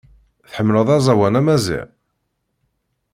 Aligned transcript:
Tḥemmleḍ 0.49 0.89
aẓawan 0.97 1.39
amaziɣ? 1.39 1.87